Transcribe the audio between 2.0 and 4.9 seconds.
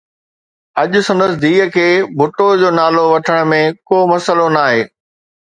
ڀٽو جو نالو وٺڻ ۾ ڪو مسئلو ناهي